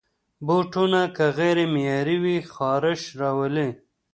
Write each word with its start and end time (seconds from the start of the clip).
بوټونه 0.45 1.01
که 1.15 1.25
غیر 1.37 1.57
معیاري 1.73 2.17
وي، 2.23 2.37
خارش 2.53 3.01
راولي. 3.19 3.69